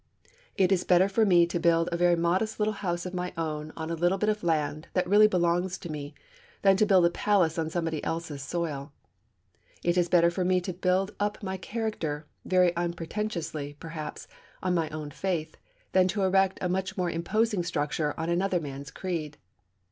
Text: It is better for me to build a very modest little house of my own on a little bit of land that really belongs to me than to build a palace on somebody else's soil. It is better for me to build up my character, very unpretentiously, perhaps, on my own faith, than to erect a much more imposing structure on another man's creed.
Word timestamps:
It 0.57 0.71
is 0.71 0.83
better 0.83 1.07
for 1.07 1.27
me 1.27 1.45
to 1.45 1.59
build 1.59 1.87
a 1.91 1.95
very 1.95 2.15
modest 2.15 2.57
little 2.57 2.73
house 2.73 3.05
of 3.05 3.13
my 3.13 3.33
own 3.37 3.71
on 3.77 3.91
a 3.91 3.93
little 3.93 4.17
bit 4.17 4.29
of 4.29 4.41
land 4.43 4.87
that 4.93 5.05
really 5.07 5.27
belongs 5.27 5.77
to 5.77 5.91
me 5.91 6.15
than 6.63 6.75
to 6.77 6.87
build 6.87 7.05
a 7.05 7.11
palace 7.11 7.59
on 7.59 7.69
somebody 7.69 8.03
else's 8.03 8.41
soil. 8.41 8.91
It 9.83 9.99
is 9.99 10.09
better 10.09 10.31
for 10.31 10.43
me 10.43 10.59
to 10.61 10.73
build 10.73 11.13
up 11.19 11.43
my 11.43 11.55
character, 11.55 12.25
very 12.45 12.75
unpretentiously, 12.75 13.77
perhaps, 13.79 14.27
on 14.63 14.73
my 14.73 14.89
own 14.89 15.11
faith, 15.11 15.55
than 15.91 16.07
to 16.07 16.23
erect 16.23 16.57
a 16.61 16.67
much 16.67 16.97
more 16.97 17.11
imposing 17.11 17.61
structure 17.61 18.19
on 18.19 18.27
another 18.27 18.59
man's 18.59 18.89
creed. 18.89 19.37